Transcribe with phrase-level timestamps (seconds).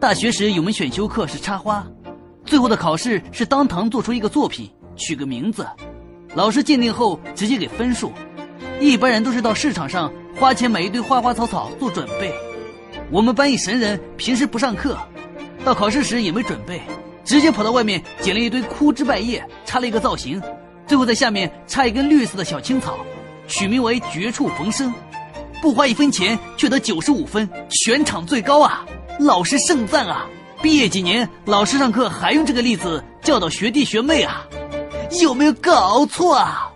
[0.00, 1.86] 大学时有门选修课是插花，
[2.46, 5.68] 最后的考试是当堂做出一个作品，取个名字，
[6.34, 8.10] 老师鉴定后直接给分数。
[8.80, 12.32] 一般人都是到市场上花钱买一堆花花草草做准备，
[13.10, 14.96] 我们班一神人平时不上课，
[15.66, 16.80] 到考试时也没准备，
[17.22, 20.42] 直接跑到外面捡了一堆枯枝败叶，插了一个造型，
[20.86, 22.96] 最后在下面插一根绿色的小青草，
[23.46, 24.90] 取名为“绝处逢生”，
[25.60, 28.86] 不花一分钱却得九十五分，全场最高啊！
[29.20, 30.26] 老师盛赞啊
[30.62, 34.46] 毕业几年老师上课还用这个例子教导学弟学妹啊
[35.22, 36.72] 有没有搞错啊？